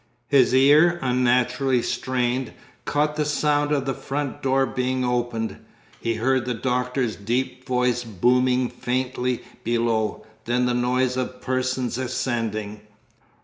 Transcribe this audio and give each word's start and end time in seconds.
His 0.29 0.51
ear, 0.55 0.97
unnaturally 1.03 1.83
strained, 1.83 2.53
caught 2.85 3.17
the 3.17 3.23
sound 3.23 3.71
of 3.71 3.85
the 3.85 3.93
front 3.93 4.41
door 4.41 4.65
being 4.65 5.05
opened, 5.05 5.59
he 5.99 6.15
heard 6.15 6.45
the 6.45 6.55
Doctor's 6.55 7.15
deep 7.15 7.67
voice 7.67 8.03
booming 8.03 8.67
faintly 8.67 9.43
below, 9.63 10.25
then 10.45 10.65
the 10.65 10.73
noise 10.73 11.17
of 11.17 11.39
persons 11.39 11.99
ascending. 11.99 12.81